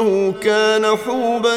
إنه 0.00 0.32
كان 0.32 0.84
حوبا 0.96 1.56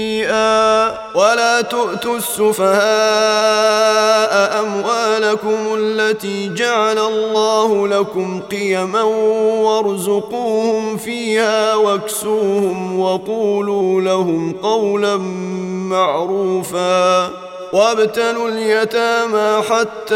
شيئا 0.31 0.97
ولا 1.15 1.61
تؤتوا 1.61 2.17
السفهاء 2.17 4.59
أموالكم 4.61 5.57
التي 5.77 6.53
جعل 6.53 6.97
الله 6.99 7.87
لكم 7.87 8.41
قيما 8.51 9.01
وارزقوهم 9.63 10.97
فيها 10.97 11.75
واكسوهم 11.75 12.99
وقولوا 12.99 14.01
لهم 14.01 14.53
قولا 14.63 15.17
معروفا 15.91 17.29
وابتلوا 17.73 18.49
اليتامى 18.49 19.61
حتى 19.63 20.15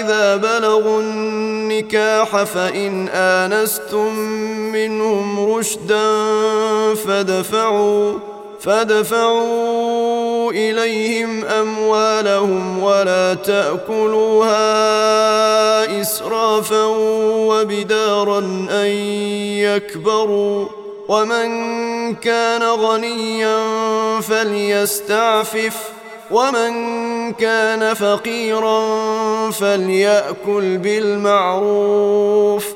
إذا 0.00 0.36
بلغوا 0.36 1.00
النكاح 1.00 2.42
فإن 2.42 3.08
آنستم 3.08 4.18
منهم 4.72 5.52
رشدا 5.54 6.04
فدفعوا 6.94 8.12
فادفعوا 8.66 10.50
اليهم 10.50 11.44
اموالهم 11.44 12.82
ولا 12.82 13.34
تاكلوها 13.34 14.60
اسرافا 16.00 16.84
وبدارا 17.46 18.38
ان 18.70 18.86
يكبروا 19.58 20.66
ومن 21.08 21.48
كان 22.14 22.62
غنيا 22.62 23.58
فليستعفف 24.20 25.76
ومن 26.30 26.70
كان 27.32 27.94
فقيرا 27.94 28.96
فليأكل 29.50 30.76
بالمعروف 30.78 32.75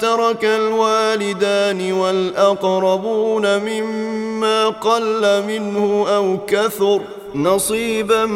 ترك 0.00 0.44
الوالدان 0.44 1.92
والاقربون 1.92 3.58
مما 3.58 4.68
قل 4.68 5.42
منه 5.46 6.06
او 6.16 6.38
كثر 6.46 7.00
نصيبا 7.34 8.26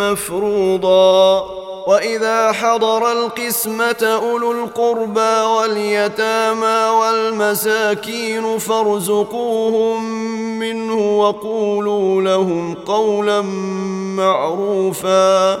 مفروضا 0.00 1.40
واذا 1.86 2.52
حضر 2.52 3.12
القسمه 3.12 3.96
اولو 4.22 4.52
القربى 4.52 5.44
واليتامى 5.60 6.90
والمساكين 7.00 8.58
فارزقوهم 8.58 10.18
منه 10.58 11.18
وقولوا 11.20 12.22
لهم 12.22 12.74
قولا 12.74 13.40
معروفا 14.16 15.60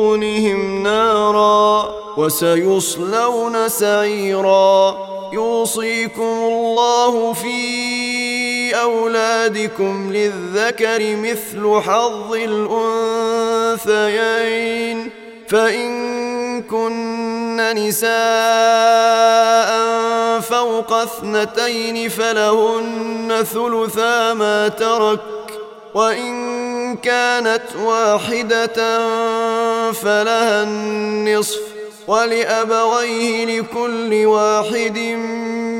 دونهم 0.00 0.82
نارا 0.82 1.94
وسيصلون 2.16 3.68
سعيرا 3.68 4.96
يوصيكم 5.32 6.22
الله 6.22 7.32
في 7.32 8.76
اولادكم 8.80 10.12
للذكر 10.12 11.16
مثل 11.16 11.80
حظ 11.90 12.32
الانثيين 12.34 15.10
فان 15.48 16.62
كن 16.62 17.56
نساء 17.58 18.10
فوق 20.40 20.92
اثنتين 20.92 22.08
فلهن 22.08 23.44
ثلثا 23.52 24.34
ما 24.34 24.68
ترك 24.68 25.20
وان 25.94 26.96
كانت 26.96 27.62
واحده 27.84 28.66
فلها 29.92 30.62
النصف 30.62 31.60
ولابويه 32.08 33.44
لكل 33.60 34.26
واحد 34.26 34.98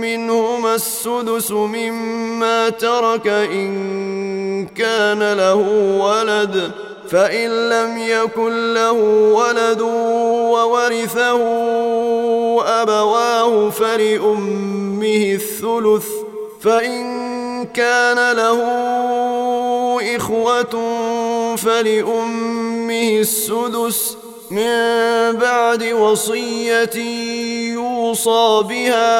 منهما 0.01 0.75
السدس 0.75 1.51
مما 1.51 2.69
ترك 2.69 3.27
ان 3.27 4.67
كان 4.77 5.33
له 5.33 5.55
ولد 6.01 6.71
فان 7.11 7.69
لم 7.69 7.99
يكن 7.99 8.75
له 8.75 8.93
ولد 9.33 9.81
وورثه 10.51 11.43
ابواه 12.83 13.71
فلامه 13.71 15.33
الثلث 15.41 16.07
فان 16.62 17.20
كان 17.65 18.37
له 18.37 18.62
إخوة 20.17 20.77
فلأمه 21.57 23.11
السدس 23.21 24.17
من 24.51 24.67
بعد 25.33 25.83
وصية 25.85 26.97
يوصى 27.73 28.62
بها 28.69 29.15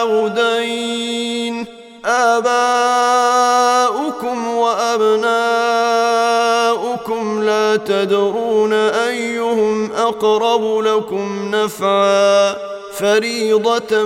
أو 0.00 0.28
دين 0.28 1.66
آباؤكم 2.04 4.46
وأبناؤكم 4.48 7.42
لا 7.42 7.76
تدرون 7.76 8.72
أيهم 8.72 9.92
أقرب 9.92 10.78
لكم 10.78 11.50
نفعا 11.54 12.56
فريضة 12.92 14.04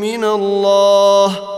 من 0.00 0.24
الله 0.24 1.57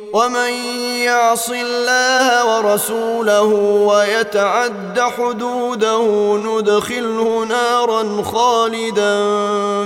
ومن 0.13 0.51
يعص 1.05 1.49
الله 1.49 2.55
ورسوله 2.57 3.41
ويتعد 3.87 4.99
حدوده 5.17 6.37
ندخله 6.45 7.45
نارا 7.45 8.21
خالدا 8.23 9.27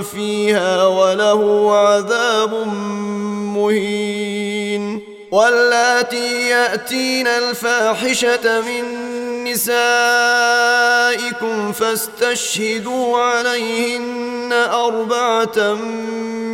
فيها 0.02 0.86
وله 0.86 1.72
عذاب 1.76 2.54
مهين 3.56 5.00
واللاتي 5.30 6.48
ياتين 6.48 7.26
الفاحشه 7.26 8.60
من 8.60 8.84
نسائكم 9.44 11.72
فاستشهدوا 11.72 13.18
عليهن 13.18 14.52
اربعه 14.70 15.74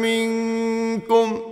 منكم 0.02 1.51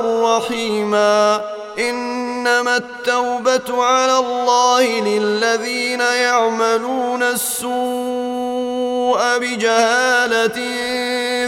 رحيما 0.05 1.41
انما 1.79 2.77
التوبه 2.77 3.83
على 3.83 4.17
الله 4.19 4.83
للذين 5.01 5.99
يعملون 5.99 7.23
السوء 7.23 9.21
بجهاله 9.37 10.51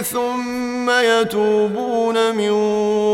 ثم 0.02 0.90
يتوبون 0.90 2.36
من 2.36 2.54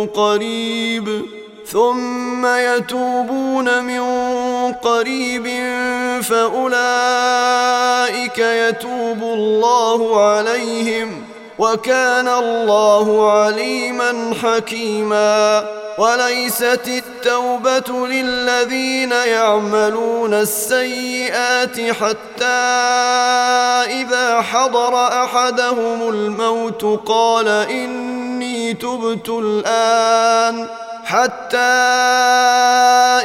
قريب 0.08 1.26
ثم 1.66 2.46
يتوبون 2.46 3.84
من 3.84 4.02
قريب 4.74 5.48
فاولئك 6.24 8.38
يتوب 8.40 9.22
الله 9.24 10.22
عليهم 10.22 11.29
وكان 11.60 12.28
الله 12.28 13.32
عليما 13.32 14.34
حكيما 14.44 15.66
وليست 15.98 16.88
التوبة 16.88 18.08
للذين 18.08 19.12
يعملون 19.12 20.34
السيئات 20.34 21.78
حتى 21.80 22.46
إذا 23.90 24.42
حضر 24.42 25.08
أحدهم 25.24 26.10
الموت 26.10 27.02
قال 27.08 27.48
إني 27.48 28.74
تبت 28.74 29.30
الآن 29.30 30.68
حتى 31.10 31.58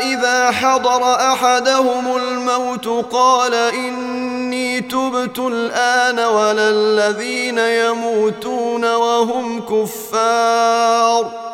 إذا 0.03 0.51
حضر 0.51 1.15
أحدهم 1.15 2.17
الموت 2.17 2.89
قال 3.13 3.55
إني 3.55 4.81
تبت 4.81 5.39
الآن 5.39 6.19
ولا 6.19 6.71
الذين 6.71 7.59
يموتون 7.59 8.95
وهم 8.95 9.61
كفار 9.61 11.54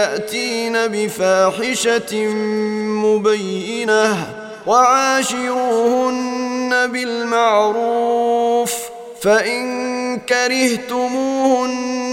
ياتين 0.00 0.72
بفاحشه 0.86 2.14
مبينه 3.04 4.16
وعاشروهن 4.66 6.70
بالمعروف 6.92 8.74
فان 9.20 10.16
كرهتموهن 10.18 11.99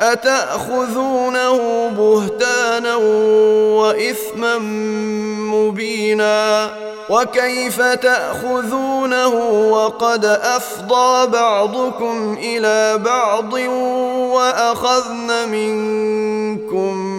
أتأخذونه 0.00 1.88
بهتانا 1.88 2.94
وإثما 3.78 4.58
مبينا 5.54 6.70
وكيف 7.10 7.82
تأخذونه 7.82 9.28
وقد 9.72 10.24
أفضى 10.24 11.26
بعضكم 11.26 12.38
إلى 12.42 12.98
بعض 13.04 13.52
وأخذن 14.32 15.48
منكم 15.48 17.18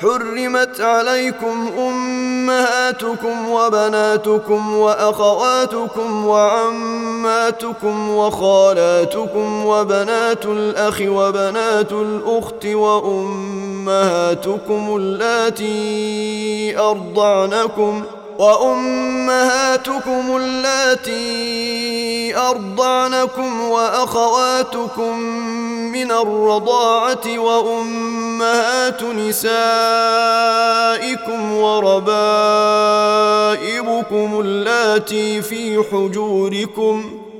حرمت 0.00 0.80
عليكم 0.80 1.70
امهاتكم 1.78 3.48
وبناتكم 3.48 4.76
واخواتكم 4.76 6.26
وعماتكم 6.26 8.10
وخالاتكم 8.10 9.66
وبنات 9.66 10.46
الاخ 10.46 11.00
وبنات 11.06 11.92
الاخت 11.92 12.66
وامهاتكم 12.66 14.96
اللاتي 14.96 15.66
ارضعنكم 16.78 18.02
ۖ 18.12 18.15
وأمهاتكم 18.38 20.36
اللاتي 20.36 21.36
أرضعنكم 22.38 23.60
وأخواتكم 23.60 25.18
من 25.92 26.10
الرضاعة 26.12 27.38
وأمهات 27.38 29.02
نسائكم 29.02 31.52
وربائبكم 31.52 34.40
اللاتي 34.40 35.42
في 35.42 35.82
حجوركم 35.92 37.12
ۖ 37.22 37.25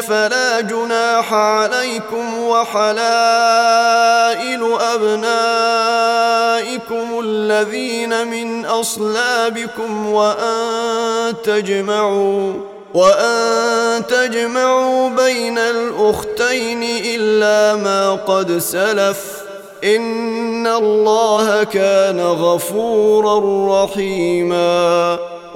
فلا 0.00 0.60
جناح 0.60 1.34
عليكم 1.34 2.38
وحلائل 2.38 4.76
أبنائكم 4.94 7.20
الذين 7.24 8.26
من 8.26 8.64
أصلابكم 8.66 10.06
وأن 10.12 10.62
تجمعوا 11.44 12.52
وأن 12.94 14.06
تجمعوا 14.06 15.08
بين 15.08 15.58
الأختين 15.58 16.82
إلا 17.04 17.82
ما 17.82 18.12
قد 18.12 18.58
سلف 18.58 19.20
إن 19.84 20.66
الله 20.66 21.64
كان 21.64 22.20
غفورا 22.20 23.84
رحيماً 23.84 25.18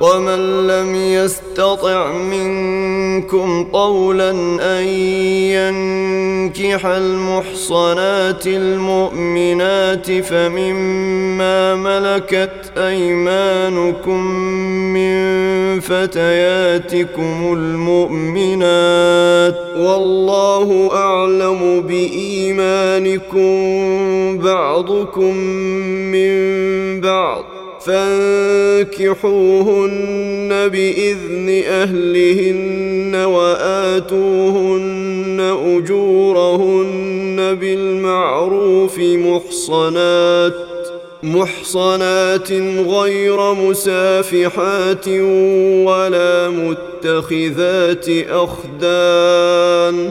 ومن 0.00 0.66
لم 0.66 0.94
يستطع 0.94 2.12
منكم 2.12 3.64
قولا 3.72 4.30
ان 4.78 4.84
ينكح 6.54 6.86
المحصنات 6.86 8.46
المؤمنات 8.46 10.10
فمما 10.10 11.74
ملكت 11.74 12.72
ايمانكم 12.78 14.20
من 14.94 15.18
فتياتكم 15.80 17.52
المؤمنات 17.52 19.56
والله 19.76 20.88
اعلم 20.92 21.80
بايمانكم 21.80 23.58
بعضكم 24.38 25.34
من 25.96 26.58
بعض 27.00 27.57
فانكحوهن 27.88 30.48
باذن 30.68 31.62
اهلهن 31.68 33.14
واتوهن 33.14 35.38
اجورهن 35.66 37.54
بالمعروف 37.54 38.98
محصنات 38.98 40.54
محصنات 41.22 42.52
غير 42.88 43.52
مسافحات 43.54 45.08
ولا 45.86 46.48
متخذات 46.48 48.06
اخدان 48.30 50.10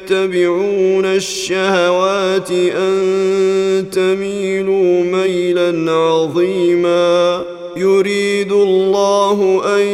يتبعون 0.11 1.05
الشهوات 1.05 2.51
أن 2.51 3.85
تميلوا 3.91 5.03
ميلا 5.03 5.91
عظيما 5.91 7.43
يريد 7.77 8.51
الله 8.51 9.61
أن 9.77 9.85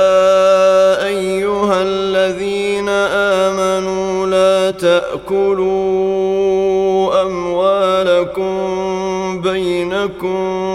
أيها 1.06 1.82
الذين 1.86 2.88
آمنوا 3.48 4.26
لا 4.26 4.70
تأكلوا 4.70 7.22
أموالكم 7.22 8.26
بينكم 9.42 10.65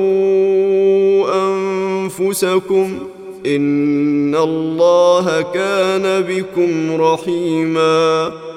انفسكم 1.49 2.99
ان 3.47 4.35
الله 4.37 5.43
كان 5.55 6.23
بكم 6.23 7.03
رحيما 7.03 8.33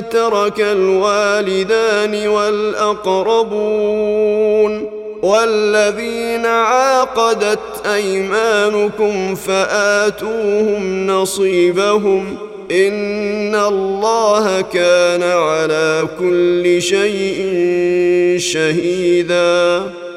ترك 0.00 0.60
الوالدان 0.60 2.28
والاقربون 2.28 4.90
والذين 5.22 6.46
عاقدت 6.46 7.58
ايمانكم 7.94 9.34
فاتوهم 9.34 11.06
نصيبهم 11.06 12.36
ان 12.70 13.54
الله 13.54 14.60
كان 14.60 15.22
على 15.22 16.02
كل 16.20 16.82
شيء 16.82 17.44
شهيدا 18.38 19.82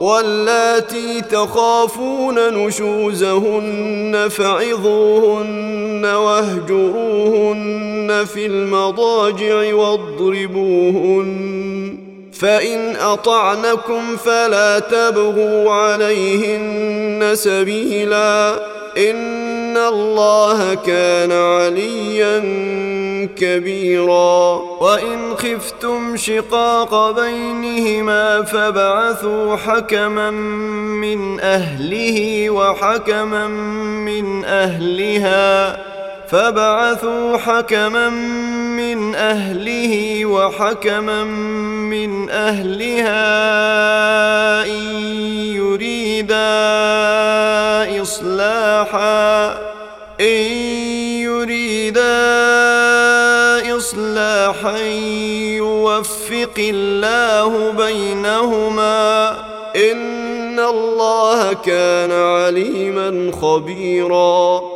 واللاتي 0.00 1.20
تخافون 1.20 2.34
نشوزهن 2.54 4.28
فعظوهن 4.30 6.04
واهجروهن 6.04 8.24
في 8.34 8.46
المضاجع 8.46 9.74
واضربوهن 9.74 12.05
فان 12.40 12.96
اطعنكم 12.96 14.16
فلا 14.16 14.78
تبغوا 14.78 15.72
عليهن 15.72 17.30
سبيلا 17.34 18.52
ان 19.10 19.76
الله 19.76 20.74
كان 20.74 21.32
عليا 21.32 22.38
كبيرا 23.38 24.54
وان 24.80 25.36
خفتم 25.36 26.16
شقاق 26.16 27.10
بينهما 27.20 28.42
فبعثوا 28.42 29.56
حكما 29.56 30.30
من 31.00 31.40
اهله 31.40 32.50
وحكما 32.50 33.48
من 34.04 34.44
اهلها 34.44 35.95
فبعثوا 36.30 37.36
حكما 37.36 38.08
من 38.76 39.14
اهله 39.14 40.26
وحكما 40.26 41.24
من 41.90 42.30
اهلها 42.30 43.14
ان 44.64 44.94
يريدا 45.54 46.52
اصلاحا 48.02 49.52
ان 50.20 50.42
يريدا 51.30 52.16
اصلاحا 53.76 54.76
يوفق 55.56 56.58
الله 56.58 57.70
بينهما 57.78 59.30
ان 59.92 60.58
الله 60.60 61.52
كان 61.52 62.12
عليما 62.12 63.32
خبيرا 63.42 64.75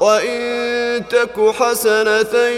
وإن 0.00 0.54
تك 1.10 1.50
حسنة 1.58 2.48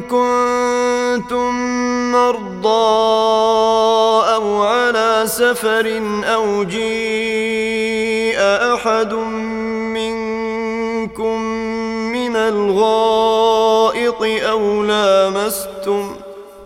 كنتم 0.00 1.54
مرضى 2.12 3.04
او 4.34 4.62
على 4.62 5.22
سفر 5.26 6.00
او 6.34 6.64
جيء 6.64 8.38
احد 8.74 9.14
منكم 11.14 11.40
من 12.12 12.36
الغائط 12.36 14.42
او 14.48 14.82
لامستم 14.84 16.14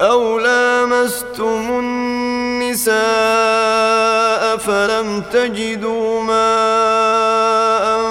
أو 0.01 0.39
لامستم 0.39 1.69
النساء 1.71 4.57
فلم 4.57 5.23
تجدوا 5.33 6.21
ماء 6.23 8.09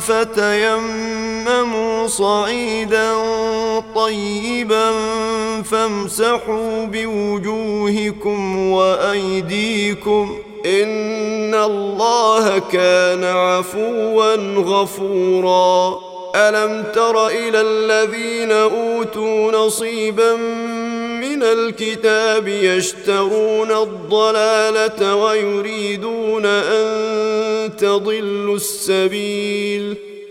فتيمموا 0.00 1.23
صعيدا 2.06 3.12
طيبا 3.94 4.90
فامسحوا 5.62 6.84
بوجوهكم 6.84 8.70
وايديكم 8.70 10.38
ان 10.66 11.54
الله 11.54 12.58
كان 12.58 13.24
عفوا 13.24 14.34
غفورا 14.56 15.98
الم 16.36 16.84
تر 16.94 17.26
الى 17.28 17.60
الذين 17.60 18.52
اوتوا 18.52 19.52
نصيبا 19.52 20.36
من 21.20 21.42
الكتاب 21.42 22.48
يشترون 22.48 23.70
الضلاله 23.70 25.14
ويريدون 25.16 26.46
ان 26.46 27.76
تضلوا 27.76 28.56
السبيل 28.56 29.96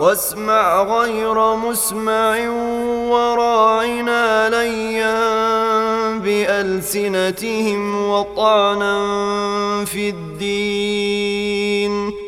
واسمع 0.00 0.82
غير 0.82 1.56
مسمع 1.56 2.48
وراعنا 3.08 4.50
ليا 4.50 6.18
بألسنتهم 6.18 8.08
وطعنا 8.10 8.96
في 9.84 10.08
الدين 10.08 12.27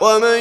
ومن 0.00 0.38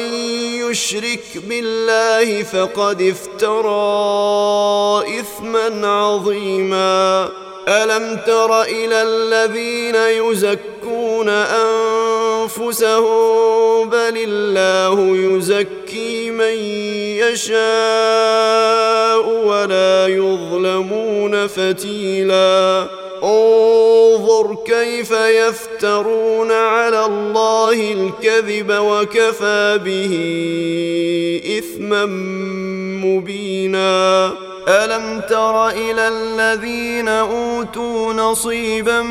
يشرك 0.62 1.24
بالله 1.50 2.44
فقد 2.44 3.02
افترى 3.02 5.20
اثما 5.20 5.88
عظيما 5.88 7.30
الم 7.68 8.20
تر 8.28 8.62
الى 8.62 9.02
الذين 9.02 9.96
يزكون 9.96 11.30
انفسهم 11.30 13.90
بل 13.90 14.18
الله 14.28 15.00
يزكي 15.18 16.32
من 16.32 16.54
يشاء 17.28 17.58
ولا 19.26 20.08
يظلمون 20.08 21.48
فتيلاً 21.48 22.88
انظر 23.24 24.58
كيف 24.66 25.12
يفترون 25.12 26.52
على 26.52 27.06
الله 27.06 27.94
الكذب 27.94 28.72
وكفى 28.72 29.80
به 29.84 30.14
اثما 31.58 32.06
مبينا 33.06 34.26
الم 34.68 35.22
تر 35.30 35.70
الى 35.70 36.08
الذين 36.08 37.08
اوتوا 37.10 38.14
نصيبا 38.14 39.02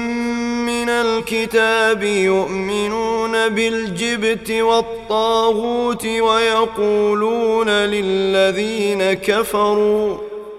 من 0.66 0.88
الكتاب 0.88 2.02
يؤمنون 2.02 3.48
بالجبت 3.48 4.50
والطاغوت 4.50 6.06
ويقولون 6.06 7.68
للذين 7.70 9.12
كفروا 9.12 10.16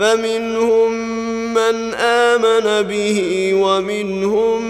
فمنهم 0.00 0.92
من 1.54 1.94
امن 1.94 2.82
به 2.88 3.50
ومنهم 3.54 4.62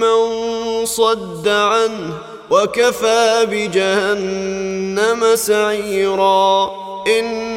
من 0.00 0.84
صد 0.84 1.48
عنه 1.48 2.12
وكفى 2.50 3.46
بجهنم 3.50 5.36
سعيرا 5.36 6.70
إن 7.20 7.56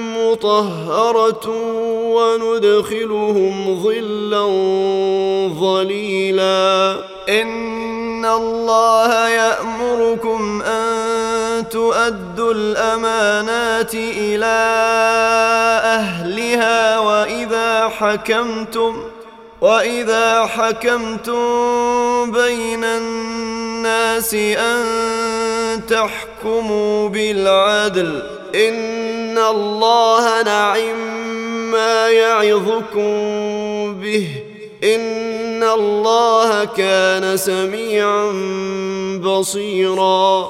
مطهرة 0.31 1.49
وندخلهم 2.13 3.83
ظلا 3.83 4.43
ظليلا 5.59 6.97
إن 7.29 8.25
الله 8.25 9.29
يأمركم 9.29 10.61
أن 10.61 11.69
تؤدوا 11.69 12.53
الأمانات 12.53 13.93
إلى 13.95 14.57
أهلها 15.85 16.99
وإذا 16.99 17.89
حكمتم 17.89 19.03
ۖ 19.17 19.20
واذا 19.61 20.45
حكمتم 20.45 21.45
بين 22.31 22.83
الناس 22.83 24.33
ان 24.33 24.85
تحكموا 25.89 27.09
بالعدل 27.09 28.23
ان 28.55 29.37
الله 29.37 30.41
نعم 30.41 31.01
ما 31.71 32.09
يعظكم 32.09 33.11
به 34.01 34.27
ان 34.83 35.63
الله 35.63 36.65
كان 36.65 37.37
سميعا 37.37 38.27
بصيرا 39.23 40.49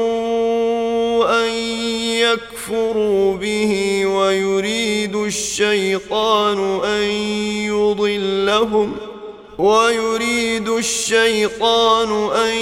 ان 1.47 1.53
يكفروا 2.05 3.35
به 3.37 4.03
ويريد 4.07 5.17
الشيطان 5.17 6.59
ان 6.85 7.03
يضلهم 7.73 8.97
ويريد 9.59 10.69
الشيطان 10.69 12.29
ان 12.41 12.57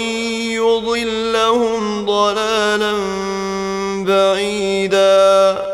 يضلهم 0.50 2.06
ضلالا 2.06 2.94
بعيدا 4.06 5.73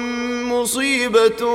مصيبه 0.53 1.51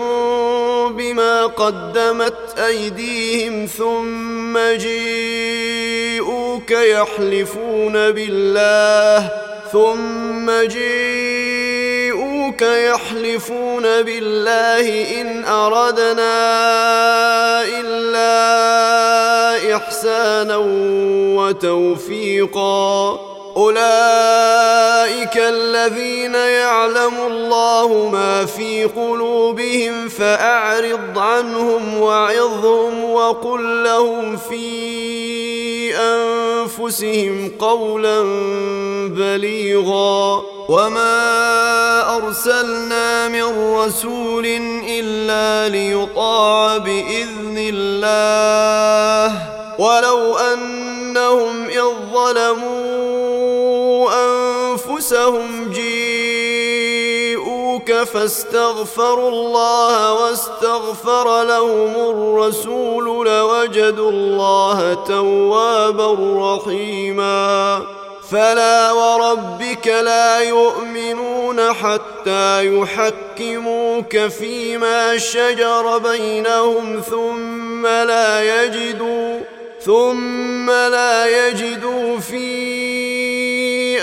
بما 0.90 1.46
قدمت 1.46 2.60
ايديهم 2.68 3.66
ثم 3.66 4.58
جيءوك 4.60 6.72
يحلفون 6.72 7.94
بالله 7.94 9.30
ثم 9.72 10.52
جيءوك 10.52 12.62
يحلفون 12.62 13.82
بالله 13.84 15.22
ان 15.22 15.46
اردنا 15.46 16.34
الا 17.80 18.48
احسانا 19.76 20.58
وتوفيقا 21.40 23.35
اولئك 23.58 25.38
الذين 25.38 26.36
يعلم 26.36 27.14
الله 27.28 28.10
ما 28.12 28.46
في 28.46 28.84
قلوبهم 28.86 30.08
فاعرض 30.10 31.20
عنهم 31.20 32.00
وعظهم 32.00 33.04
وقل 33.12 33.84
لهم 33.84 34.38
فيه 34.38 35.55
بانفسهم 35.98 37.52
قولا 37.60 38.22
بليغا 39.10 40.44
وما 40.70 41.18
ارسلنا 42.16 43.28
من 43.28 43.76
رسول 43.78 44.46
الا 44.90 45.70
ليطاع 45.70 46.78
باذن 46.78 47.58
الله 47.58 49.40
ولو 49.80 50.38
انهم 50.38 51.66
اذ 51.68 51.84
ظلموا 52.14 52.76
انفسهم 54.26 55.72
جيدا 55.74 56.25
فاستغفروا 58.14 59.30
الله 59.30 60.14
واستغفر 60.14 61.44
لهم 61.44 61.94
الرسول 62.10 63.28
لوجدوا 63.28 64.12
الله 64.12 64.94
توابا 64.94 66.16
رحيما 66.56 67.82
فلا 68.32 68.92
وربك 68.92 69.88
لا 69.88 70.40
يؤمنون 70.40 71.74
حتى 71.74 72.78
يحكموك 72.80 74.18
فيما 74.18 75.18
شجر 75.18 75.98
بينهم 75.98 77.02
ثم 77.10 77.86
لا 77.88 78.64
يجدوا 78.66 79.40
ثم 79.82 80.70
لا 80.70 81.48
يجدوا 81.50 82.18
في 82.20 82.56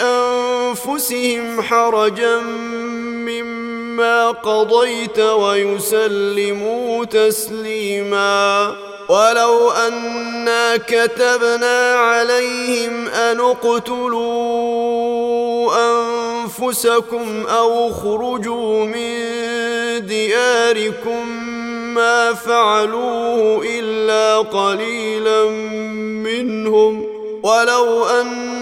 انفسهم 0.01 1.63
حرجا 1.63 2.37
مما 2.39 3.62
ما 3.97 4.31
قضيت 4.31 5.19
ويسلموا 5.19 7.05
تسليما 7.05 8.75
ولو 9.09 9.71
انا 9.71 10.77
كتبنا 10.77 11.95
عليهم 11.97 13.09
ان 13.09 13.41
اقتلوا 13.41 15.73
انفسكم 15.77 17.47
او 17.47 17.89
اخرجوا 17.91 18.85
من 18.85 19.33
دياركم 20.07 21.29
ما 21.95 22.33
فعلوه 22.33 23.63
الا 23.67 24.39
قليلا 24.39 25.45
منهم 26.25 27.07
ولو 27.45 28.05
ان 28.07 28.62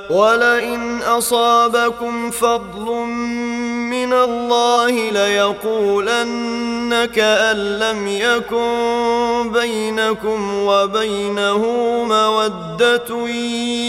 ولئن 0.11 1.01
اصابكم 1.01 2.31
فضل 2.31 2.85
من 3.89 4.13
الله 4.13 5.09
ليقولن 5.09 7.05
كأن 7.15 7.79
لم 7.79 8.07
يكن 8.07 8.71
بينكم 9.53 10.53
وبينه 10.63 11.65
مودة 12.09 13.27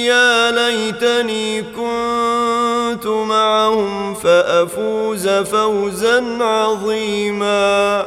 يا 0.06 0.50
ليتني 0.50 1.62
كنت 1.62 3.06
معهم 3.06 4.14
فأفوز 4.14 5.28
فوزا 5.28 6.38
عظيماً 6.44 8.06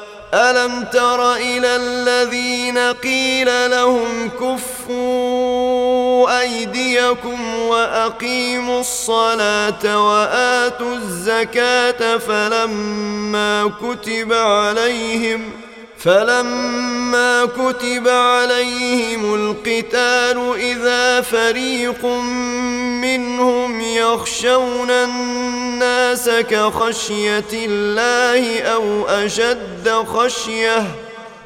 ألم 0.33 0.83
تر 0.93 1.33
إلى 1.35 1.75
الذين 1.75 2.77
قيل 2.77 3.71
لهم 3.71 4.29
كفوا 4.29 6.39
أيديكم 6.41 7.55
وأقيموا 7.59 8.79
الصلاة 8.79 10.07
وآتوا 10.09 10.95
الزكاة 10.95 12.17
فلما 12.17 13.71
كتب 13.81 14.33
عليهم 14.33 15.49
ۖ 15.67 15.70
فلما 16.03 17.45
كتب 17.45 18.07
عليهم 18.07 19.33
القتال 19.33 20.53
اذا 20.57 21.21
فريق 21.21 22.05
منهم 23.01 23.81
يخشون 23.81 24.91
الناس 24.91 26.29
كخشيه 26.29 27.49
الله 27.53 28.59
او 28.61 29.05
اشد 29.07 29.89
خشيه 29.89 30.83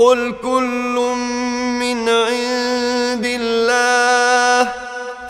قل 0.00 0.34
كل 0.42 0.94
من 1.80 1.98
عند 2.08 3.26
الله 3.26 4.72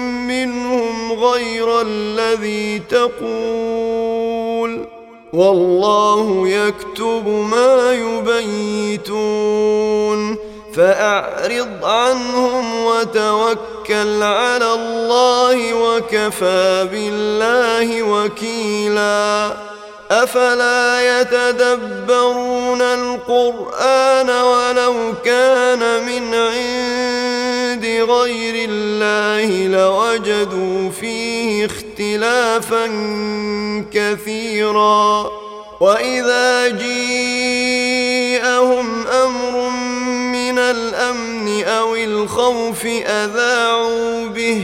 منهم 0.45 1.13
غير 1.13 1.81
الذي 1.81 2.79
تقول 2.79 4.85
والله 5.33 6.47
يكتب 6.47 7.27
ما 7.27 7.93
يبيتون 7.93 10.37
فأعرض 10.73 11.85
عنهم 11.85 12.85
وتوكل 12.85 14.23
على 14.23 14.73
الله 14.73 15.73
وكفى 15.73 16.87
بالله 16.91 18.03
وكيلاً 18.03 19.70
افلا 20.11 21.19
يتدبرون 21.21 22.81
القران 22.81 24.29
ولو 24.29 25.13
كان 25.25 26.05
من 26.05 26.33
عند 26.35 27.85
غير 28.11 28.69
الله 28.69 29.67
لوجدوا 29.79 30.89
فيه 30.89 31.65
اختلافا 31.65 32.85
كثيرا 33.93 35.31
واذا 35.81 36.67
جيءهم 36.67 39.07
امر 39.07 39.69
من 40.37 40.59
الامن 40.59 41.63
او 41.63 41.95
الخوف 41.95 42.85
اذاعوا 42.85 44.27
به 44.27 44.63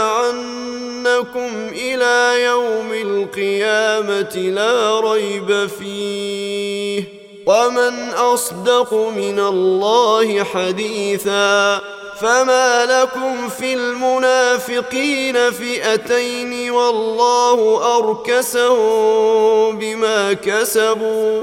إلى 1.73 2.43
يوم 2.45 2.93
القيامة 2.93 4.51
لا 4.55 5.01
ريب 5.01 5.67
فيه 5.79 7.05
ومن 7.47 8.09
أصدق 8.15 8.95
من 9.17 9.41
الله 9.41 10.45
حديثا 10.45 11.81
فما 12.21 12.87
لكم 12.87 13.49
في 13.49 13.75
المنافقين 13.75 15.51
فئتين 15.51 16.71
والله 16.71 17.81
أركسهم 17.99 19.79
بما 19.79 20.33
كسبوا 20.33 21.43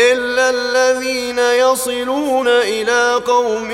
إلا 0.00 0.50
الذين 0.50 1.38
يصلون 1.38 2.48
إلى 2.48 3.14
قوم 3.26 3.68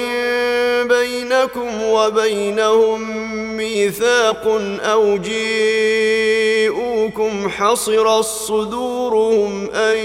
بينكم 0.89 1.83
وبينهم 1.83 3.01
ميثاق 3.57 4.61
أو 4.85 5.17
جيءوكم 5.19 7.49
حصر 7.49 8.19
الصدورهم 8.19 9.71
أن 9.71 9.97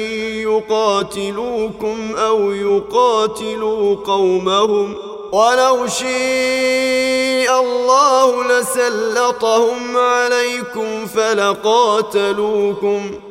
يقاتلوكم 0.51 2.15
أو 2.17 2.51
يقاتلوا 2.51 3.95
قومهم 3.95 4.95
ولو 5.31 5.87
شيء 5.87 7.51
الله 7.59 8.47
لسلطهم 8.47 9.97
عليكم 9.97 11.05
فلقاتلوكم 11.05 13.11
ۖ 13.27 13.30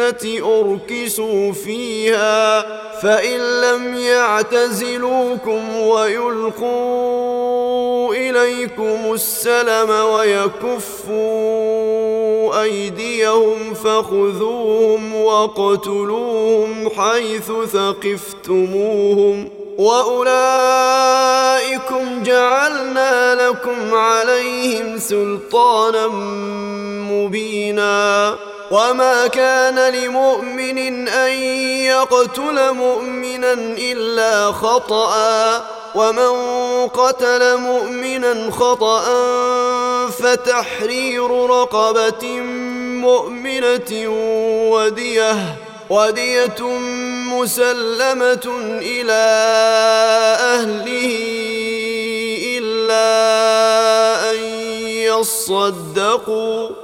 الفتنة 0.00 0.40
أركسوا 0.60 1.52
فيها 1.52 2.64
فإن 3.02 3.60
لم 3.60 3.94
يعتزلوكم 3.94 5.76
ويلقوا 5.76 8.14
إليكم 8.14 9.12
السلم 9.12 9.90
ويكفوا 9.90 12.62
أيديهم 12.62 13.74
فخذوهم 13.74 15.14
واقتلوهم 15.14 16.88
حيث 16.90 17.50
ثقفتموهم 17.72 19.44
ۖ 19.60 19.64
واولئكم 19.80 22.22
جعلنا 22.22 23.34
لكم 23.50 23.94
عليهم 23.94 24.98
سلطانا 24.98 26.06
مبينا 27.10 28.34
وما 28.70 29.26
كان 29.26 29.94
لمؤمن 29.94 31.08
ان 31.08 31.32
يقتل 31.84 32.72
مؤمنا 32.72 33.52
الا 33.78 34.52
خطا 34.52 35.58
ومن 35.94 36.30
قتل 36.88 37.56
مؤمنا 37.56 38.50
خطا 38.50 39.00
فتحرير 40.08 41.46
رقبه 41.46 42.28
مؤمنه 43.00 44.08
وديه 44.72 45.56
وديه 45.90 46.62
مسلمه 47.32 48.58
الى 48.80 49.20
اهله 50.40 51.18
الا 52.56 53.14
ان 54.30 54.36
يصدقوا 54.86 56.83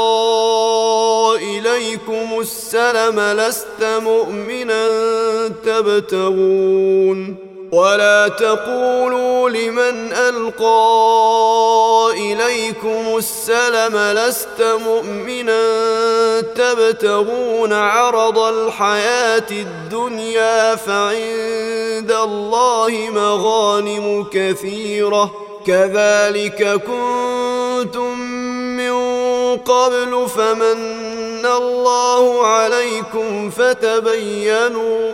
اليكم 1.36 2.40
السلم 2.40 3.20
لست 3.20 3.84
مؤمنا 4.02 4.88
تبتغون 5.66 7.53
ولا 7.74 8.28
تقولوا 8.28 9.50
لمن 9.50 10.14
القى 10.14 10.74
اليكم 12.14 13.18
السلم 13.18 13.98
لست 13.98 14.62
مؤمنا 14.86 15.58
تبتغون 16.42 17.74
عرض 17.74 18.40
الحياه 18.40 19.52
الدنيا 19.52 20.76
فعند 20.76 22.12
الله 22.12 23.08
مغانم 23.12 24.26
كثيره 24.34 25.34
كذلك 25.68 26.74
كنتم 26.88 28.20
من 28.78 29.14
قبل 29.58 30.28
فمن 30.38 31.46
الله 31.46 32.48
عليكم 32.48 33.50
فتبينوا 33.50 35.14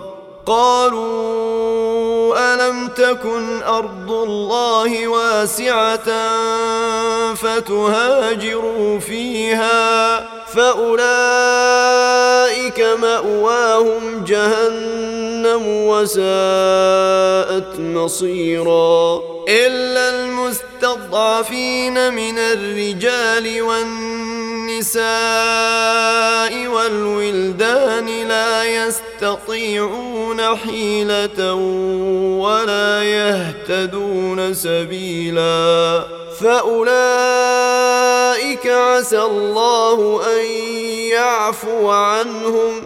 قالوا 0.45 1.51
الم 2.53 2.87
تكن 2.87 3.63
ارض 3.63 4.11
الله 4.11 5.07
واسعه 5.07 6.03
فتهاجروا 7.33 8.99
فيها 8.99 10.25
فاولئك 10.45 12.85
ماواهم 13.01 14.23
جهنم 14.27 15.63
وساءت 15.67 17.79
مصيرا 17.79 19.21
الا 19.49 20.09
المستضعفين 20.09 22.13
من 22.13 22.37
الرجال 22.37 23.61
والنساء 23.61 24.60
النساء 24.81 26.67
والولدان 26.67 28.27
لا 28.27 28.63
يستطيعون 28.65 30.55
حيلة 30.57 31.53
ولا 32.39 33.03
يهتدون 33.03 34.53
سبيلا 34.53 36.03
فأولئك 36.41 38.67
عسى 38.67 39.21
الله 39.21 40.21
أن 40.35 40.41
يعفو 41.11 41.89
عنهم 41.89 42.81
ۖ 42.83 42.85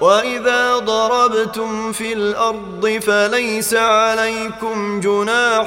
واذا 0.00 0.76
ضربتم 0.78 1.92
في 1.92 2.12
الارض 2.12 3.00
فليس 3.06 3.74
عليكم 3.74 5.00
جناح 5.00 5.66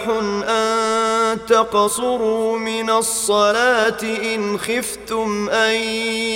ان 0.49 1.37
تقصروا 1.47 2.57
من 2.57 2.89
الصلاه 2.89 3.99
ان 4.35 4.59
خفتم 4.59 5.49
ان 5.49 5.75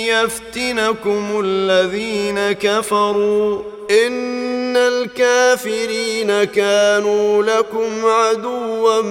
يفتنكم 0.06 1.40
الذين 1.44 2.52
كفروا 2.52 3.62
ان 4.06 4.76
الكافرين 4.76 6.44
كانوا 6.44 7.42
لكم 7.42 7.90
عدوا 8.06 9.02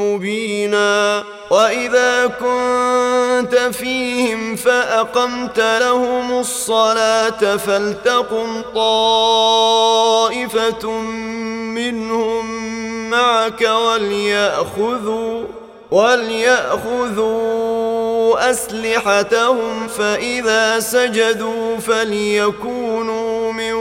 مبينا 0.00 1.24
واذا 1.50 2.26
كنت 2.26 3.54
فيهم 3.72 4.56
فاقمت 4.56 5.58
لهم 5.60 6.40
الصلاه 6.40 7.56
فل 7.56 7.91
فلتقم 7.92 8.62
طائفة 8.74 10.90
منهم 11.74 12.46
معك 13.10 13.62
وليأخذوا 13.86 15.42
وليأخذوا 15.90 18.50
أسلحتهم 18.50 19.88
فإذا 19.88 20.80
سجدوا 20.80 21.76
فليكونوا 21.78 23.52
من 23.52 23.72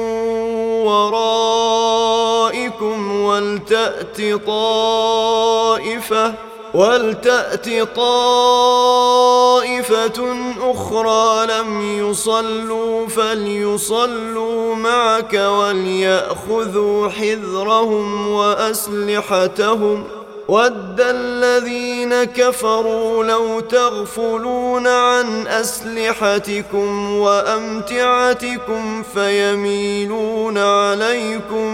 ورائكم 0.92 3.22
ولتأت 3.24 4.22
طائفة 4.48 6.34
ولتأت 6.74 7.70
طائفة 7.96 9.41
طائفة 9.62 10.36
أخرى 10.72 11.48
لم 11.48 11.82
يصلوا 11.82 13.08
فليصلوا 13.08 14.76
معك 14.76 15.34
وليأخذوا 15.34 17.10
حذرهم 17.10 18.28
وأسلحتهم 18.32 20.04
ود 20.48 21.02
الذين 21.02 22.24
كفروا 22.24 23.24
لو 23.24 23.60
تغفلون 23.60 24.88
عن 24.88 25.48
أسلحتكم 25.48 27.12
وأمتعتكم 27.14 29.04
فيميلون 29.04 30.58
عليكم 30.58 31.74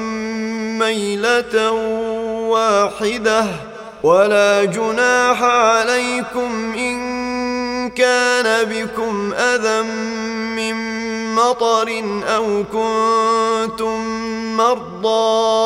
ميلة 0.79 1.71
واحدة 2.51 3.45
ولا 4.03 4.65
جناح 4.65 5.43
عليكم 5.43 6.73
إن 6.73 7.16
كان 7.88 8.65
بكم 8.69 9.33
أذى 9.33 9.81
من 10.55 10.75
مطر 11.35 12.01
أو 12.35 12.63
كنتم 12.71 14.07
مرضى 14.57 15.57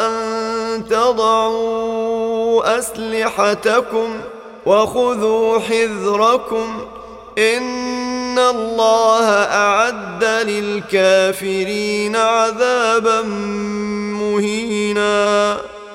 أن 0.00 0.84
تضعوا 0.90 2.78
أسلحتكم 2.78 4.20
وخذوا 4.66 5.58
حذركم 5.58 6.80
إن 7.38 8.38
الله 8.38 9.24
أعد 9.42 10.24
للكافرين 10.24 12.16
عذابا 12.16 13.22
مهيناً 14.92 15.56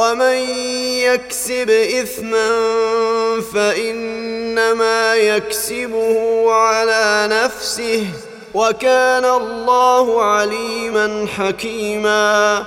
ومن 0.00 0.36
يكسب 0.98 1.70
اثما 1.70 2.50
فانما 3.54 5.16
يكسبه 5.16 6.50
على 6.52 7.28
نفسه 7.32 8.06
وكان 8.54 9.24
الله 9.24 10.22
عليما 10.22 11.26
حكيما 11.38 12.66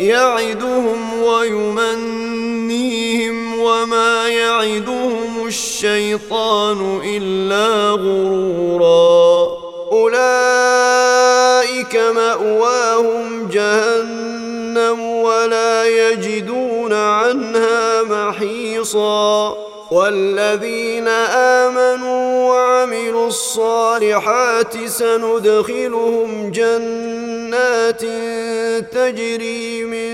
يعدهم 0.00 1.22
ويمنيهم 1.22 3.58
وما 3.58 4.28
يعدهم 4.28 5.46
الشيطان 5.46 7.00
الا 7.04 7.90
غرورا 7.90 9.59
اولئك 9.90 11.96
ماواهم 11.96 13.48
جهنم 13.48 15.00
ولا 15.00 15.84
يجدون 15.84 16.92
عنها 16.92 18.02
محيصا 18.02 19.56
والذين 19.90 21.08
امنوا 21.34 22.50
وعملوا 22.50 23.26
الصالحات 23.26 24.84
سندخلهم 24.86 26.50
جنات 26.50 28.00
تجري 28.94 29.84
من 29.84 30.10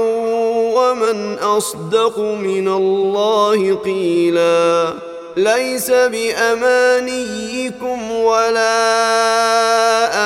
ومن 0.75 1.37
اصدق 1.39 2.19
من 2.19 2.67
الله 2.67 3.75
قيلا 3.75 4.93
ليس 5.37 5.89
بامانيكم 5.89 8.11
ولا 8.11 8.77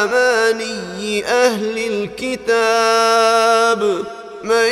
اماني 0.04 1.26
اهل 1.26 1.80
الكتاب 1.88 4.06
من 4.44 4.72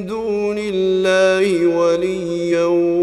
دون 0.06 0.56
الله 0.60 1.76
وليا 1.80 3.03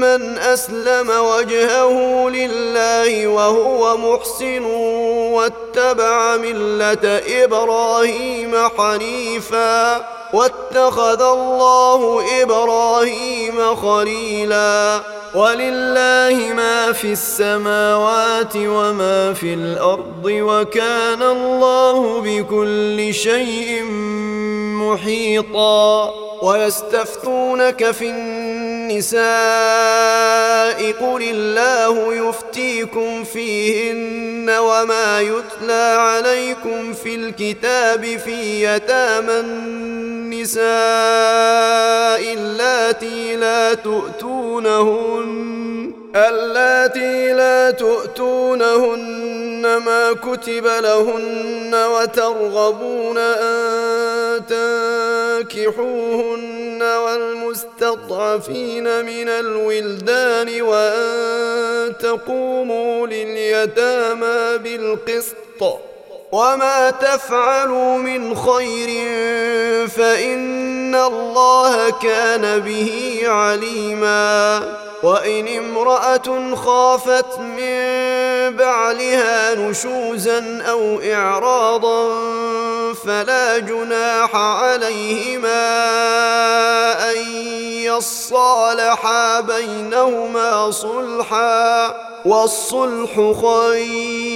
من 0.00 0.38
اسلم 0.38 1.10
وجهه 1.10 2.28
لله 2.28 3.26
وهو 3.26 3.96
محسن 3.96 4.62
واتبع 5.34 6.36
مله 6.36 7.22
ابراهيم 7.44 8.54
حنيفا 8.78 10.06
واتخذ 10.32 11.22
الله 11.22 12.22
ابراهيم 12.42 13.76
خليلا 13.76 15.00
ولله 15.34 16.52
ما 16.54 16.92
في 16.92 17.12
السماوات 17.12 18.56
وما 18.56 19.32
في 19.32 19.54
الارض 19.54 20.24
وكان 20.26 21.22
الله 21.22 22.20
بكل 22.20 23.14
شيء 23.14 23.82
محيطا 24.82 26.10
ويستفتونك 26.42 27.90
في 27.90 28.10
النساء 28.10 29.22
قل 30.92 31.22
الله 31.30 32.14
يفتيكم 32.28 33.24
فيهن 33.24 34.50
وما 34.50 35.20
يتلى 35.20 35.94
عليكم 35.98 36.92
في 36.92 37.14
الكتاب 37.14 38.04
في 38.24 38.64
يتامى 38.68 39.32
النساء 39.40 40.64
اللاتي 42.34 43.36
لا 43.36 43.74
تؤتونهن 43.74 45.15
اللاتي 46.16 47.32
لا 47.32 47.70
تؤتونهن 47.70 49.76
ما 49.86 50.12
كتب 50.12 50.66
لهن 50.66 51.74
وترغبون 51.74 53.18
أن 53.18 54.46
تنكحوهن 54.46 56.82
والمستضعفين 56.82 58.84
من 59.04 59.28
الولدان 59.28 60.62
وأن 60.62 61.98
تقوموا 61.98 63.06
لليتامى 63.06 64.58
بالقسط 64.58 65.34
وما 66.36 66.90
تفعلوا 66.90 67.96
من 67.98 68.34
خير 68.36 68.88
فان 69.88 70.94
الله 70.94 71.90
كان 71.90 72.60
به 72.60 73.20
عليما 73.24 74.62
وان 75.02 75.48
امراه 75.56 76.54
خافت 76.54 77.38
من 77.38 77.76
بعلها 78.56 79.54
نشوزا 79.54 80.62
او 80.70 81.00
اعراضا 81.12 82.08
فلا 83.06 83.58
جناح 83.58 84.36
عليهما 84.36 85.66
ان 87.12 87.16
يصالحا 87.66 89.40
بينهما 89.40 90.70
صلحا 90.70 91.94
والصلح 92.24 93.10
خير 93.46 94.35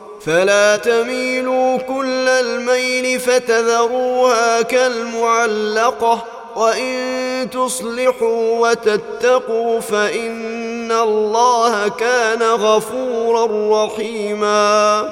فلا 0.25 0.75
تميلوا 0.75 1.77
كل 1.77 2.29
الميل 2.29 3.19
فتذروها 3.19 4.61
كالمعلقة 4.61 6.23
وإن 6.55 6.93
تصلحوا 7.51 8.67
وتتقوا 8.69 9.79
فإن 9.79 10.91
الله 10.91 11.87
كان 11.87 12.41
غفورا 12.43 13.47
رحيماً 13.85 15.11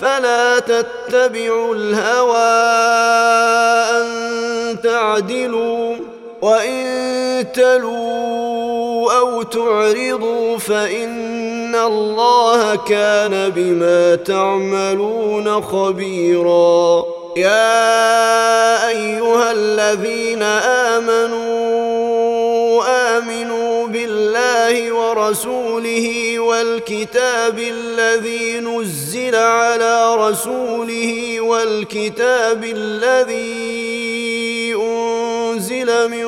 فلا 0.00 0.58
تتبعوا 0.58 1.74
الهوى 1.74 2.70
أن 4.00 4.06
تعدلوا 4.82 5.96
وإن 6.42 6.82
تلوا 7.54 9.12
أو 9.18 9.42
تعرضوا 9.42 10.58
فإن 10.58 11.74
الله 11.74 12.74
كان 12.76 13.50
بما 13.56 14.14
تعملون 14.14 15.62
خبيرا 15.62 17.04
يا 17.36 17.88
أيها 18.88 19.52
الذين 19.52 20.42
آمنوا 20.92 21.48
آمنوا 23.18 23.67
الله 24.68 24.92
ورسوله 24.92 26.38
والكتاب 26.38 27.58
الذي 27.58 28.60
نزل 28.60 29.34
على 29.36 30.16
رسوله 30.16 31.40
والكتاب 31.40 32.64
الذي 32.64 34.74
انزل 34.74 36.10
من 36.10 36.26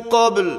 قبل 0.00 0.58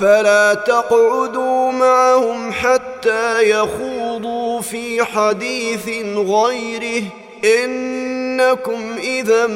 فلا 0.00 0.54
تقعدوا 0.54 1.70
معهم 1.72 2.52
حتى 2.52 3.50
يخوضوا 3.50 4.60
في 4.60 5.04
حديث 5.04 5.88
غيره 6.16 7.02
انكم 7.44 8.92
اذا 9.02 9.46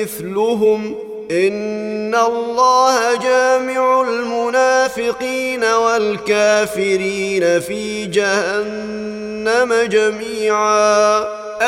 مثلهم 0.00 0.94
ان 1.30 2.14
الله 2.14 3.16
جامع 3.18 4.02
المنافقين 4.02 5.64
والكافرين 5.64 7.60
في 7.60 8.04
جهنم 8.06 9.74
جميعا 9.82 11.24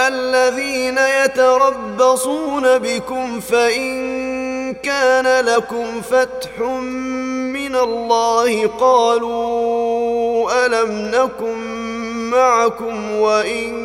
الذين 0.09 0.99
يتربصون 1.25 2.79
بكم 2.79 3.41
فان 3.41 4.27
كان 4.75 5.45
لكم 5.45 6.01
فتح 6.11 6.61
من 7.77 7.83
الله 7.95 8.67
قالوا 8.67 10.67
الم 10.67 10.93
نكن 11.15 11.57
معكم 12.31 13.13
وان 13.13 13.77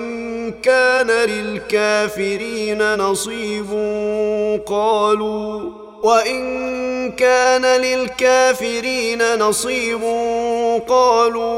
كان 0.63 1.07
للكافرين 1.07 2.95
نصيب 2.95 3.69
قالوا 4.65 5.61
وان 6.03 6.41
كان 7.11 7.81
للكافرين 7.81 9.35
نصيب 9.39 10.01
قالوا 10.87 11.51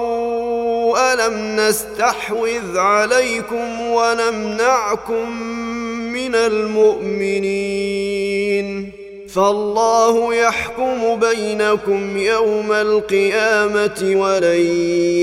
الم 1.14 1.56
نستحوذ 1.60 2.78
عليكم 2.78 3.82
ونمنعكم 3.82 5.30
من 6.14 6.36
المؤمنين 6.36 8.13
فالله 9.36 10.36
يحكم 10.36 11.16
بينكم 11.20 12.18
يوم 12.18 12.72
القيامه 12.74 14.16
ولن 14.22 14.62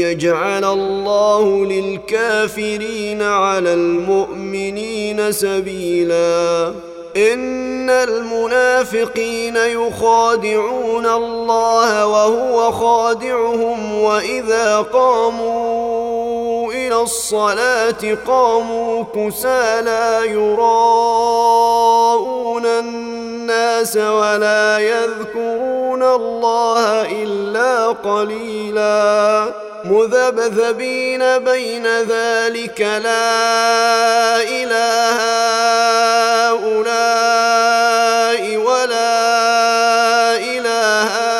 يجعل 0.03 0.65
الله 0.65 1.65
للكافرين 1.65 3.23
على 3.23 3.75
المؤمنين 3.75 5.33
سبيلا 5.33 6.73
ان 7.17 7.91
المنافقين 7.91 9.57
يخادعون 9.57 11.07
الله 11.07 12.07
وهو 12.07 12.73
خادعهم 12.73 13.95
واذا 14.03 14.81
قاموا 14.81 16.30
من 16.91 16.97
الصلاة 16.97 18.17
قاموا 18.27 19.05
كسى 19.15 19.81
لا 19.85 20.25
يراءون 20.25 22.67
الناس 22.67 23.97
ولا 23.97 24.79
يذكرون 24.79 26.03
الله 26.03 27.03
إلا 27.23 27.87
قليلا 27.87 29.45
مذبذبين 29.85 31.39
بين 31.39 31.87
ذلك 31.87 32.81
لا 32.81 33.57
إله 34.43 35.21
هؤلاء 36.57 38.57
ولا 38.57 39.11
إله 40.39 41.03
هؤلاء 41.03 41.40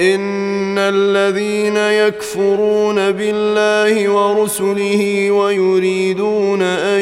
ان 0.00 0.78
الذين 0.78 1.76
يكفرون 1.76 2.94
بالله 3.10 4.08
ورسله 4.10 5.30
ويريدون 5.30 6.62
ان 6.62 7.00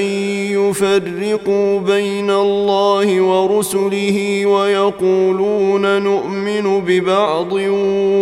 يفرقوا 0.50 1.78
بين 1.80 2.30
الله 2.30 3.20
ورسله 3.20 4.46
ويقولون 4.46 6.02
نؤمن 6.02 6.80
ببعض 6.80 7.52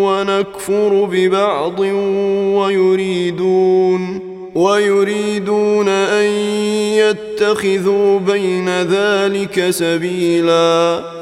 ونكفر 0.04 1.08
ببعض 1.12 1.80
ويريدون 2.58 4.20
ويريدون 4.54 5.88
ان 5.88 6.30
يتخذوا 6.96 8.18
بين 8.18 8.68
ذلك 8.68 9.70
سبيلا 9.70 11.21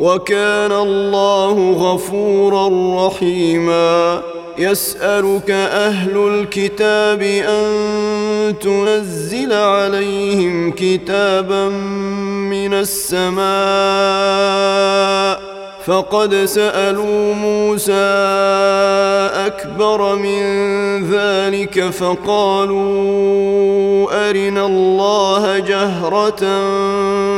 وكان 0.00 0.72
الله 0.72 1.72
غفورا 1.72 2.68
رحيما 3.06 4.22
يسألك 4.58 5.50
أهل 5.70 6.16
الكتاب 6.16 7.22
أن 7.22 7.64
تنزل 8.58 9.52
عليهم 9.52 10.70
كتابا 10.70 11.68
من 12.48 12.74
السماء 12.74 15.47
فقد 15.88 16.44
سالوا 16.44 17.34
موسى 17.34 17.92
اكبر 19.46 20.16
من 20.16 20.42
ذلك 21.10 21.80
فقالوا 21.90 23.08
ارنا 24.30 24.66
الله 24.66 25.58
جهره 25.58 26.64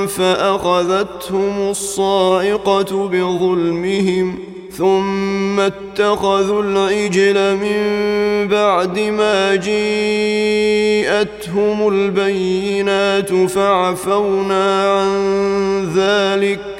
فاخذتهم 0.06 1.70
الصاعقه 1.70 3.08
بظلمهم 3.08 4.38
ثم 4.78 5.60
اتخذوا 5.60 6.62
العجل 6.62 7.56
من 7.56 7.76
بعد 8.48 8.98
ما 8.98 9.54
جيءتهم 9.54 11.88
البينات 11.88 13.34
فعفونا 13.50 14.98
عن 15.00 15.14
ذلك 15.96 16.79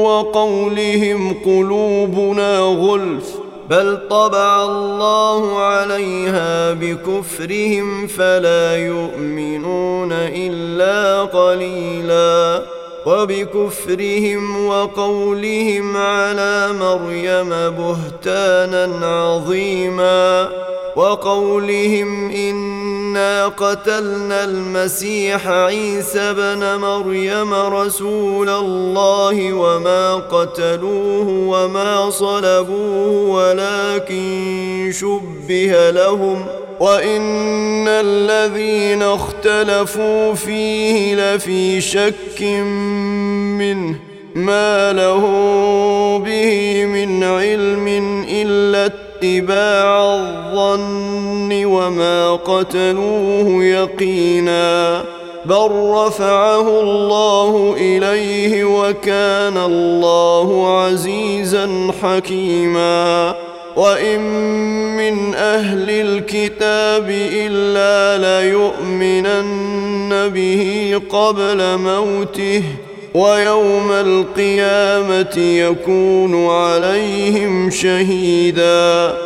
وقولهم 0.05 1.35
قلوبنا 1.45 2.59
غلف 2.59 3.36
بل 3.71 4.09
طبع 4.11 4.65
الله 4.65 5.61
عليها 5.63 6.73
بكفرهم 6.73 8.07
فلا 8.07 8.77
يؤمنون 8.77 10.13
الا 10.13 11.23
قليلاً 11.25 12.63
وبكفرهم 13.07 14.67
وقولهم 14.67 15.97
على 15.97 16.69
مريم 16.73 17.49
بهتانا 17.49 19.07
عظيما 19.07 20.49
وقولهم 20.97 22.31
انا 22.31 23.47
قتلنا 23.49 24.45
المسيح 24.45 25.49
عيسى 25.49 26.33
بن 26.33 26.77
مريم 26.77 27.55
رسول 27.55 28.49
الله 28.49 29.53
وما 29.53 30.15
قتلوه 30.15 31.29
وما 31.29 32.11
صلبوه 32.11 33.11
ولكن 33.35 34.91
شبه 34.93 35.91
لهم 35.91 36.47
ۖ 36.63 36.66
وان 36.81 37.89
الذين 37.89 39.03
اختلفوا 39.03 40.35
فيه 40.35 41.15
لفي 41.35 41.81
شك 41.81 42.43
منه 43.61 43.97
ما 44.35 44.93
له 44.93 45.19
به 46.27 46.85
من 46.85 47.25
علم 47.25 48.25
الا 48.33 48.85
اتباع 48.87 50.15
الظن 50.15 51.65
وما 51.65 52.33
قتلوه 52.37 53.65
يقينا 53.65 55.05
بل 55.45 55.69
رفعه 55.73 56.81
الله 56.81 57.75
اليه 57.79 58.65
وكان 58.65 59.57
الله 59.57 60.79
عزيزا 60.81 61.91
حكيما 62.03 63.37
وان 63.77 64.21
من 64.97 65.35
اهل 65.35 65.91
الكتاب 65.91 67.11
الا 67.33 68.19
ليؤمنن 68.41 70.29
به 70.29 70.93
قبل 71.11 71.77
موته 71.79 72.63
ويوم 73.15 73.93
القيامه 73.93 75.37
يكون 75.39 76.47
عليهم 76.47 77.71
شهيداً 77.71 79.26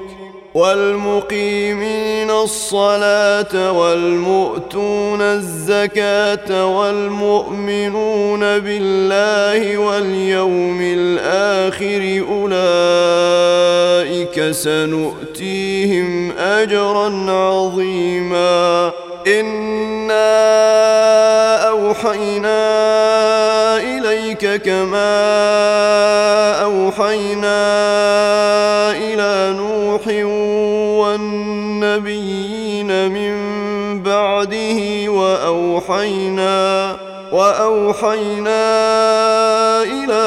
والمقيمين 0.55 2.31
الصلاة 2.31 3.71
والمؤتون 3.71 5.21
الزكاة 5.21 6.65
والمؤمنون 6.77 8.39
بالله 8.39 9.77
واليوم 9.77 10.79
الآخر 10.81 12.23
أولئك 12.31 14.51
سنؤتيهم 14.51 16.31
أجرا 16.37 17.31
عظيما 17.31 18.91
إنا 19.27 20.19
أوحينا 21.69 22.61
إليك 23.77 24.61
كما 24.63 25.21
أوحينا 26.63 27.71
وأوحينا 35.91 36.97
وأوحينا 37.31 38.63
إلى 39.83 40.23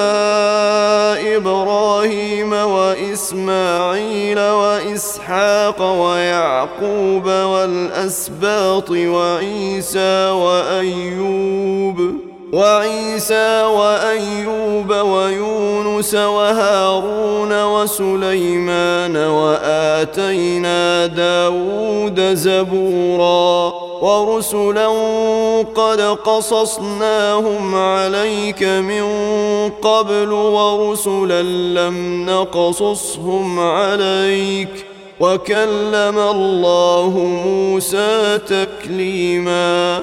إبراهيم 1.36 2.52
وإسماعيل 2.52 4.38
وإسحاق 4.40 5.78
ويعقوب 6.00 7.26
والأسباط 7.28 8.90
وعيسى 8.90 10.30
وأيوب 10.30 12.23
وعيسى 12.54 13.62
وايوب 13.62 14.94
ويونس 14.94 16.14
وهارون 16.14 17.64
وسليمان 17.64 19.16
واتينا 19.16 21.06
داود 21.06 22.20
زبورا 22.34 23.72
ورسلا 24.02 24.88
قد 25.74 26.00
قصصناهم 26.00 27.74
عليك 27.74 28.62
من 28.62 29.04
قبل 29.82 30.32
ورسلا 30.32 31.42
لم 31.42 32.26
نقصصهم 32.30 33.60
عليك 33.60 34.84
وكلم 35.20 36.18
الله 36.18 37.12
موسى 37.18 38.38
تكليما 38.38 40.02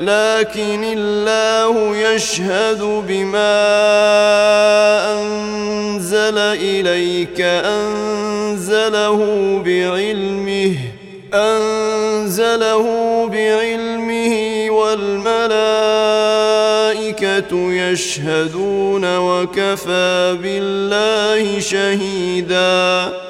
لكن 0.00 0.84
الله 0.96 1.96
يشهد 1.96 2.80
بما 2.80 3.56
انزل 5.12 6.38
اليك 6.38 7.40
انزله 7.40 9.16
بعلمه 9.66 10.74
انزله 11.34 12.86
بعلمه 13.32 14.36
والملائكه 14.70 15.62
يشهدون 17.72 19.16
وكفى 19.18 20.36
بالله 20.42 21.60
شهيدا 21.60 23.29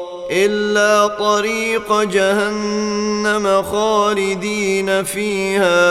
الا 0.31 1.07
طريق 1.07 2.01
جهنم 2.01 3.63
خالدين 3.63 5.03
فيها 5.03 5.83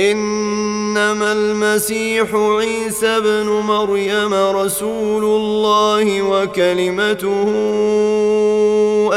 انما 0.00 1.32
المسيح 1.32 2.28
عيسى 2.34 3.20
بن 3.20 3.46
مريم 3.46 4.34
رسول 4.34 5.24
الله 5.24 6.22
وكلمته 6.22 7.44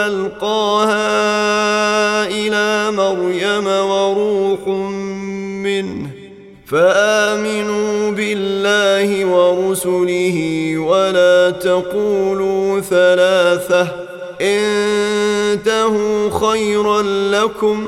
القاها 0.06 1.08
الى 2.28 2.92
مريم 2.96 3.68
وروح 3.68 4.68
منه 5.64 6.08
فامنوا 6.66 8.12
بالله 8.12 9.26
ورسله 9.26 10.36
ولا 10.78 11.50
تقولوا 11.50 12.80
ثلاثه 12.80 13.88
انتهوا 14.42 16.30
خيرا 16.40 17.02
لكم 17.32 17.88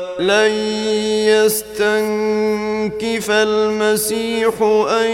لن 0.19 0.51
يستنكف 1.25 3.31
المسيح 3.31 4.53
ان 5.01 5.09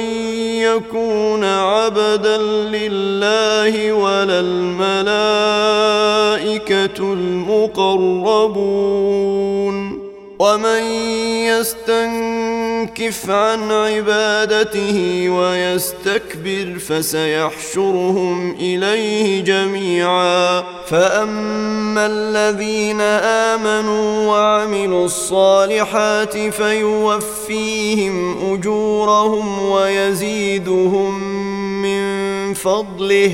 يكون 0.57 1.43
عبدا 1.43 2.37
لله 2.67 3.91
ولا 3.93 4.39
الملائكه 4.39 7.03
المقربون 7.13 9.97
ومن 10.39 10.83
يستنكف 11.45 12.36
ينكف 12.81 13.29
عن 13.29 13.71
عبادته 13.71 15.29
ويستكبر 15.29 16.79
فسيحشرهم 16.79 18.51
اليه 18.59 19.43
جميعا 19.43 20.63
فاما 20.87 22.05
الذين 22.05 23.01
امنوا 23.51 24.25
وعملوا 24.31 25.05
الصالحات 25.05 26.37
فيوفيهم 26.37 28.53
اجورهم 28.53 29.69
ويزيدهم 29.71 31.21
من 31.81 32.07
فضله 32.53 33.33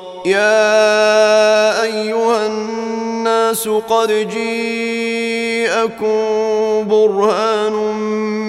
يا 0.25 1.83
ايها 1.83 2.47
الناس 2.47 3.67
قد 3.89 4.11
جيءكم 4.11 6.21
برهان 6.87 7.73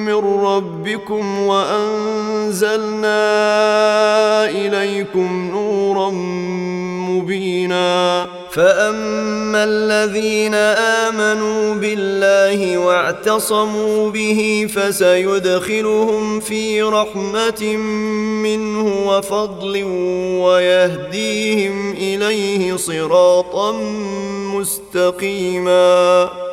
من 0.04 0.44
ربكم 0.44 1.40
وانزلنا 1.46 3.30
اليكم 4.48 5.48
نورا 5.52 6.10
مبينا 7.20 8.26
فاما 8.54 9.64
الذين 9.64 10.54
امنوا 11.04 11.74
بالله 11.74 12.78
واعتصموا 12.78 14.10
به 14.10 14.68
فسيدخلهم 14.74 16.40
في 16.40 16.82
رحمه 16.82 17.76
منه 18.42 19.08
وفضل 19.08 19.82
ويهديهم 20.42 21.92
اليه 21.92 22.76
صراطا 22.76 23.72
مستقيما 24.54 26.30